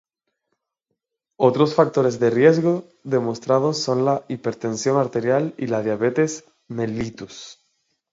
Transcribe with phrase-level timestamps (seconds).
[1.37, 7.59] Otros factores de riesgo demostrados son la hipertensión arterial y la diabetes mellitus.